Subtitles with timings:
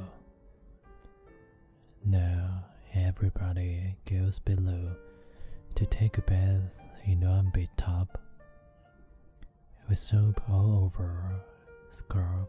[2.03, 4.96] Now Everybody goes below
[5.76, 6.60] to take a bath
[7.04, 8.08] in one big tub.
[9.88, 11.36] with soap all over,
[11.92, 12.48] scrub,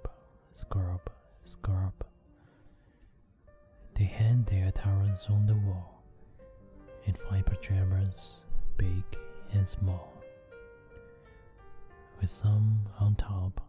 [0.53, 0.99] scrub,
[1.43, 1.93] scrub.
[3.95, 6.01] They hang their towels on the wall
[7.05, 8.33] and find pajamas
[8.77, 9.03] big
[9.53, 10.11] and small,
[12.19, 13.61] with some on top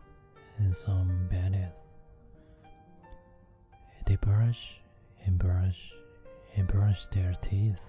[0.58, 1.68] and some beneath.
[4.06, 4.80] They brush
[5.26, 5.92] and brush
[6.56, 7.80] and brush their teeth.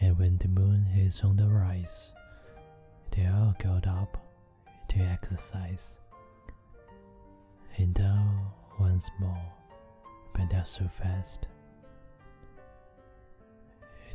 [0.00, 2.12] And when the moon is on the rise,
[3.14, 4.16] they all got up
[4.88, 5.98] to exercise.
[7.78, 8.46] And down
[8.80, 9.42] once more,
[10.34, 11.46] but not so fast.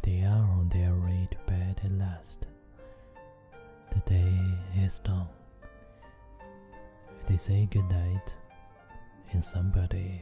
[0.04, 2.46] They are on their way to bed at last.
[3.94, 4.40] The day
[4.82, 5.28] is done.
[7.30, 8.36] They say good night,
[9.32, 10.22] and somebody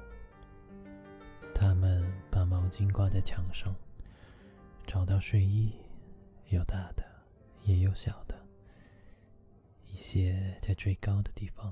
[1.61, 3.71] 他们把毛巾挂在墙上，
[4.87, 5.71] 找到睡衣，
[6.47, 7.03] 有大的，
[7.61, 8.35] 也有小的。
[9.85, 11.71] 一些在最高的地方，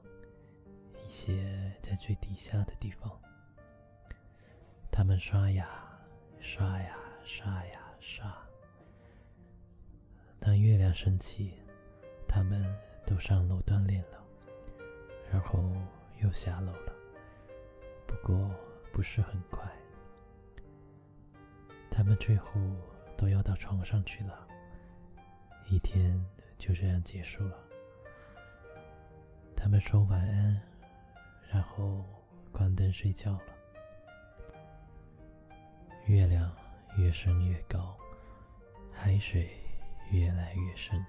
[1.04, 3.12] 一些在最底下的地方。
[4.92, 5.68] 他们刷牙，
[6.40, 8.32] 刷牙，刷牙，刷。
[10.40, 11.56] 当月亮升起，
[12.28, 12.64] 他们
[13.08, 14.24] 都上楼锻炼了，
[15.32, 15.66] 然后
[16.22, 16.94] 又下楼了，
[18.06, 18.52] 不过
[18.94, 19.79] 不是很快。
[22.02, 22.62] 他们最后
[23.18, 24.48] 都要到床上去了，
[25.70, 26.18] 一天
[26.58, 27.58] 就这样结束了。
[29.54, 30.58] 他们说晚安，
[31.52, 32.02] 然后
[32.54, 33.42] 关灯睡觉了。
[36.06, 36.50] 月亮
[36.96, 37.94] 越升越高，
[38.94, 39.50] 海水
[40.10, 41.06] 越来越深。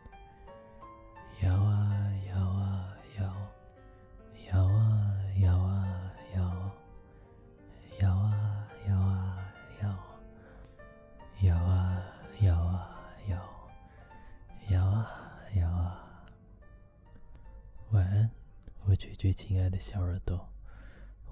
[19.01, 20.39] 绝绝亲爱的小耳朵，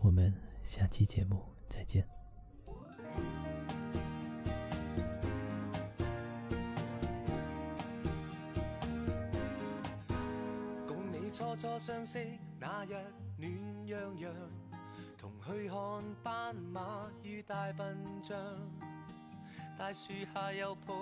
[0.00, 0.32] 我们
[0.64, 2.02] 下期节目再见。
[10.86, 12.26] 共你初初相识
[12.58, 12.94] 那日
[13.36, 14.32] 暖洋洋，
[15.18, 18.34] 同去看斑马与大笨象，
[19.78, 20.94] 大树下有抱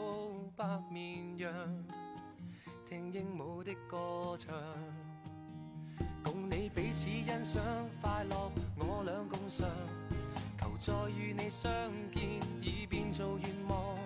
[0.56, 1.84] 白绵羊，
[2.88, 4.52] 听鹦鹉的歌唱。
[6.74, 7.62] 彼此欣赏
[8.02, 9.66] 快乐，我俩共尝。
[10.58, 11.70] 求再与你相
[12.12, 12.22] 见，
[12.60, 13.96] 已变做愿望。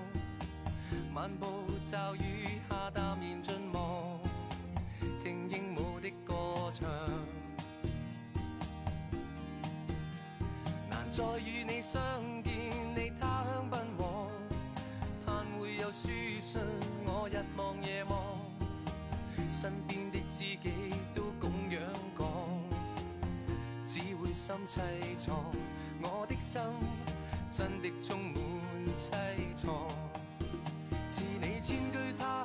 [1.13, 1.47] 漫步
[1.85, 4.19] 骤雨下，淡然尽望，
[5.25, 6.89] 听鹦鹉的歌唱。
[10.91, 12.03] 难再与你相
[12.43, 12.51] 见，
[12.95, 14.29] 你他乡奔往。
[15.25, 16.09] 盼会有书
[16.41, 16.61] 信，
[17.07, 18.21] 我日望夜望，
[19.51, 21.01] 身边的知己。
[24.41, 24.81] 心凄
[25.29, 25.33] 怆，
[26.03, 26.63] 我的心
[27.53, 28.37] 真的充满
[28.97, 29.87] 凄怆。
[31.11, 32.40] 自你千句他。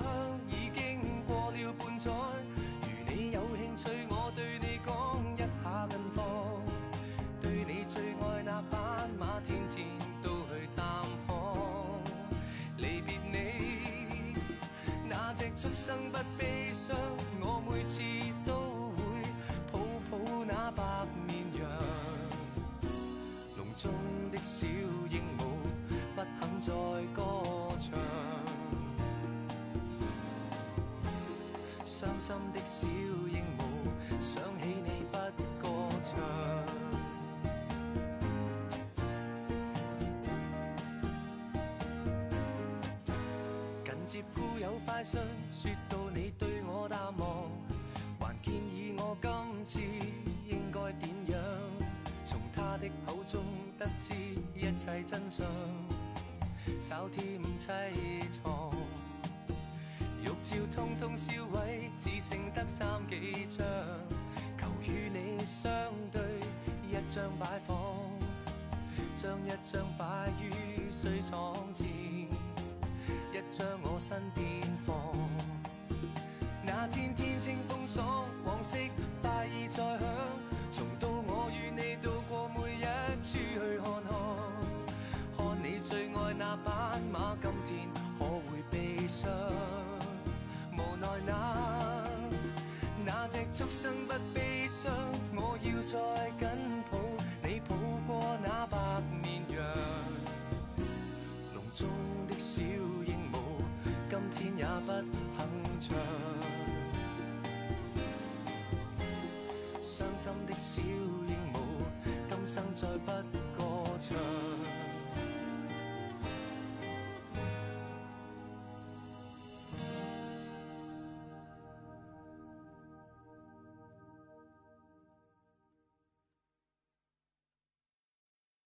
[31.97, 35.17] 伤心的小鹦鹉，想起你不
[35.63, 36.27] 歌唱。
[43.85, 45.21] 近接故有快讯，
[45.53, 47.49] 说到你对我淡忘，
[48.19, 49.79] 还建议我今次
[50.49, 51.41] 应该点样。
[52.25, 53.41] 从他的口中
[53.79, 54.11] 得知
[54.53, 55.47] 一切真相，
[56.81, 57.69] 稍添凄
[58.43, 58.73] 怆。
[60.25, 63.63] 玉照通通销毁，只剩得三几张。
[64.59, 65.69] 求与你相
[66.11, 66.19] 对，
[66.89, 67.77] 一张摆放，
[69.15, 74.95] 将一张摆于水床前，一张我身边放。
[76.65, 78.89] 那天天清风爽，往昔
[79.21, 80.09] 大意再响，
[80.71, 81.14] 从。
[104.57, 104.91] 也不
[105.37, 105.97] 肯唱，
[109.83, 111.59] 伤心的小鹦鹉，
[112.29, 113.11] 今生再不
[113.61, 114.54] 歌唱。